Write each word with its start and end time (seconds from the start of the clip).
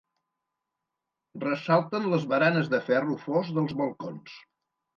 Ressalten 1.43 2.09
les 2.15 2.27
baranes 2.33 2.73
de 2.73 2.81
ferro 2.89 3.21
fos 3.29 3.55
dels 3.61 3.79
balcons. 3.85 4.37